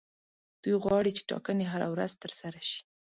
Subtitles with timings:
[0.61, 2.79] دوی غواړي چې ټاکنې هره ورځ ترسره شي.